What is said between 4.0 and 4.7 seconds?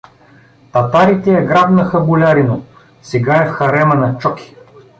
Чоки!